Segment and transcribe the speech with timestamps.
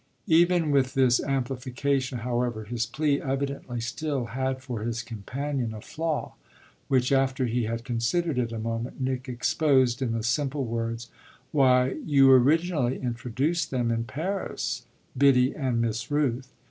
[0.33, 6.33] Even with this amplification, however, his plea evidently still had for his companion a flaw;
[6.87, 11.11] which, after he had considered it a moment, Nick exposed in the simple words:
[11.51, 16.51] "Why, you originally introduced them in Paris, Biddy and Miss Rooth.